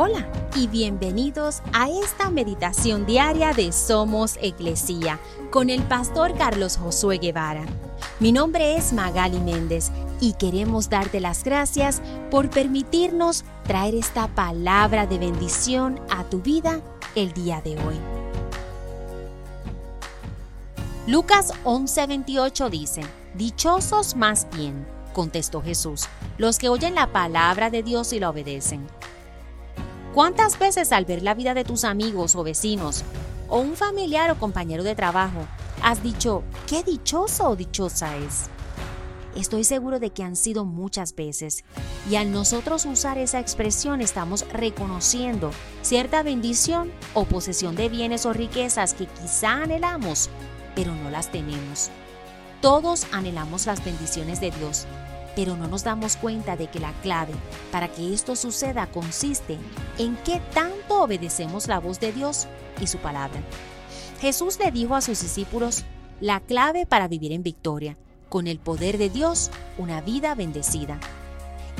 [0.00, 5.18] Hola y bienvenidos a esta meditación diaria de Somos Iglesia
[5.50, 7.64] con el pastor Carlos Josué Guevara.
[8.20, 9.90] Mi nombre es Magali Méndez
[10.20, 12.00] y queremos darte las gracias
[12.30, 16.80] por permitirnos traer esta palabra de bendición a tu vida
[17.16, 17.96] el día de hoy.
[21.08, 23.00] Lucas 11:28 dice,
[23.34, 26.06] Dichosos más bien, contestó Jesús,
[26.36, 28.86] los que oyen la palabra de Dios y la obedecen.
[30.18, 33.04] ¿Cuántas veces al ver la vida de tus amigos o vecinos,
[33.48, 35.46] o un familiar o compañero de trabajo,
[35.80, 38.46] has dicho, qué dichoso o dichosa es?
[39.36, 41.64] Estoy seguro de que han sido muchas veces,
[42.10, 48.32] y al nosotros usar esa expresión estamos reconociendo cierta bendición o posesión de bienes o
[48.32, 50.30] riquezas que quizá anhelamos,
[50.74, 51.90] pero no las tenemos.
[52.60, 54.88] Todos anhelamos las bendiciones de Dios,
[55.38, 57.32] pero no nos damos cuenta de que la clave
[57.70, 59.56] para que esto suceda consiste
[59.96, 62.48] en qué tanto obedecemos la voz de Dios
[62.80, 63.40] y su palabra.
[64.20, 65.84] Jesús le dijo a sus discípulos
[66.20, 67.96] la clave para vivir en victoria,
[68.28, 70.98] con el poder de Dios, una vida bendecida.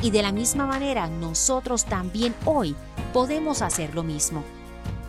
[0.03, 2.77] Y de la misma manera nosotros también hoy
[3.13, 4.45] podemos hacer lo mismo.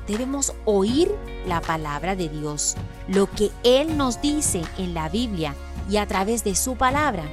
[0.07, 1.11] Debemos oír
[1.45, 2.77] la palabra de Dios,
[3.07, 5.53] lo que Él nos dice en la Biblia
[5.87, 7.25] y a través de su palabra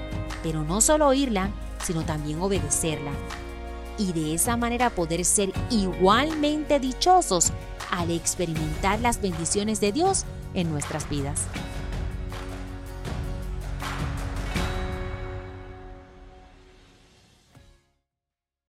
[0.47, 1.51] pero no solo oírla,
[1.85, 3.11] sino también obedecerla.
[3.99, 7.51] Y de esa manera poder ser igualmente dichosos
[7.91, 11.47] al experimentar las bendiciones de Dios en nuestras vidas.